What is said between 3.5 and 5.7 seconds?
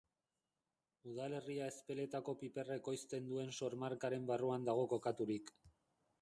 sor-markaren barruan dago kokaturik.